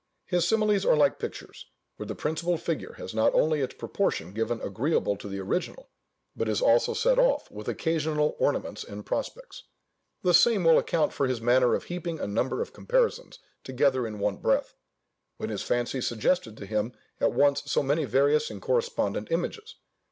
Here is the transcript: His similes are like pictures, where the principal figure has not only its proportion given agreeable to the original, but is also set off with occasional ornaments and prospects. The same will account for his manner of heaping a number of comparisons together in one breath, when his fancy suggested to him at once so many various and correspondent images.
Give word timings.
His 0.25 0.47
similes 0.47 0.83
are 0.83 0.97
like 0.97 1.19
pictures, 1.19 1.67
where 1.97 2.07
the 2.07 2.15
principal 2.15 2.57
figure 2.57 2.93
has 2.97 3.13
not 3.13 3.35
only 3.35 3.61
its 3.61 3.75
proportion 3.75 4.33
given 4.33 4.59
agreeable 4.61 5.15
to 5.17 5.27
the 5.27 5.37
original, 5.41 5.91
but 6.35 6.49
is 6.49 6.59
also 6.59 6.95
set 6.95 7.19
off 7.19 7.51
with 7.51 7.67
occasional 7.67 8.35
ornaments 8.39 8.83
and 8.83 9.05
prospects. 9.05 9.65
The 10.23 10.33
same 10.33 10.63
will 10.63 10.79
account 10.79 11.13
for 11.13 11.27
his 11.27 11.39
manner 11.39 11.75
of 11.75 11.83
heaping 11.83 12.19
a 12.19 12.25
number 12.25 12.63
of 12.63 12.73
comparisons 12.73 13.37
together 13.63 14.07
in 14.07 14.17
one 14.17 14.37
breath, 14.37 14.73
when 15.37 15.51
his 15.51 15.61
fancy 15.61 16.01
suggested 16.01 16.57
to 16.57 16.65
him 16.65 16.93
at 17.19 17.31
once 17.33 17.61
so 17.71 17.83
many 17.83 18.05
various 18.05 18.49
and 18.49 18.59
correspondent 18.59 19.27
images. 19.31 19.75